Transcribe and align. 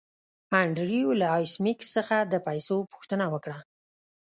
انډریو 0.59 1.09
له 1.21 1.27
ایس 1.35 1.53
میکس 1.63 1.87
څخه 1.97 2.15
د 2.31 2.33
پیسو 2.47 2.75
پوښتنه 2.91 3.25
وکړه 3.33 3.57